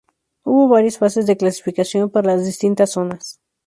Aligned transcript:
Hubo 0.43 0.67
varias 0.67 0.97
fases 0.97 1.27
de 1.27 1.37
clasificación 1.37 2.09
para 2.09 2.33
las 2.35 2.43
distintas 2.43 2.89
zonas. 2.89 3.39